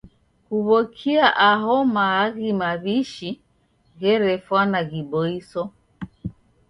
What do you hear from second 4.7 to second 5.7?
ghiboiso.